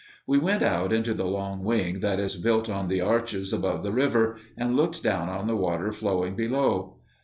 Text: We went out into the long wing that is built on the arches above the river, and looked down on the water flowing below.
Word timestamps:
We 0.25 0.39
went 0.39 0.63
out 0.63 0.91
into 0.91 1.13
the 1.13 1.27
long 1.27 1.63
wing 1.63 1.99
that 1.99 2.19
is 2.19 2.35
built 2.35 2.67
on 2.67 2.87
the 2.87 3.01
arches 3.01 3.53
above 3.53 3.83
the 3.83 3.91
river, 3.91 4.37
and 4.57 4.75
looked 4.75 5.03
down 5.03 5.29
on 5.29 5.45
the 5.45 5.55
water 5.55 5.91
flowing 5.91 6.35
below. 6.35 6.97